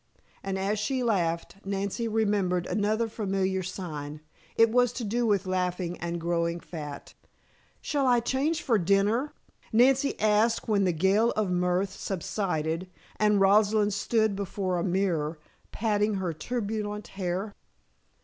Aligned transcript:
and 0.41 0.57
as 0.57 0.79
she 0.79 1.03
laughed 1.03 1.57
Nancy 1.63 2.07
remembered 2.07 2.65
another 2.65 3.07
familiar 3.07 3.61
sign. 3.61 4.19
It 4.57 4.71
was 4.71 4.91
to 4.93 5.03
do 5.03 5.27
with 5.27 5.45
laughing 5.45 5.95
and 5.99 6.19
growing 6.19 6.59
fat! 6.59 7.13
"Shall 7.81 8.07
I 8.07 8.19
change 8.19 8.63
for 8.63 8.79
dinner?" 8.79 9.31
Nancy 9.71 10.19
asked 10.19 10.67
when 10.67 10.85
the 10.85 10.91
gale 10.91 11.29
of 11.35 11.51
mirth 11.51 11.91
subsided 11.91 12.89
and 13.17 13.39
Rosalind 13.39 13.93
stood 13.93 14.35
before 14.35 14.79
a 14.79 14.83
mirror 14.83 15.37
patting 15.71 16.15
her 16.15 16.33
turbulent 16.33 17.09
hair. 17.09 17.53